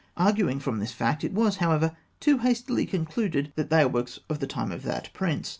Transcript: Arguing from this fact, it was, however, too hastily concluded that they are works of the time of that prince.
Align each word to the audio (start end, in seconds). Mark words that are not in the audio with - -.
Arguing 0.17 0.59
from 0.59 0.79
this 0.79 0.91
fact, 0.93 1.23
it 1.23 1.31
was, 1.31 1.57
however, 1.57 1.95
too 2.19 2.39
hastily 2.39 2.87
concluded 2.87 3.53
that 3.55 3.69
they 3.69 3.83
are 3.83 3.87
works 3.87 4.19
of 4.31 4.39
the 4.39 4.47
time 4.47 4.71
of 4.71 4.81
that 4.81 5.13
prince. 5.13 5.49